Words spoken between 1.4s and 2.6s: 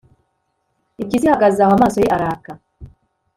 aho, amaso ye araka